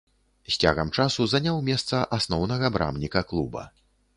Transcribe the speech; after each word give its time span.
З 0.53 0.55
цягам 0.63 0.87
часу 1.03 1.27
заняў 1.33 1.61
месца 1.69 1.99
асноўнага 2.17 2.73
брамніка 2.79 3.25
клуба. 3.33 3.69